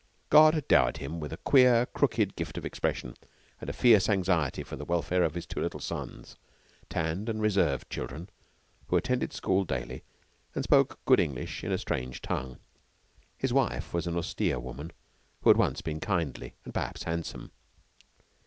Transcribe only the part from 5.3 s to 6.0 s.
his two little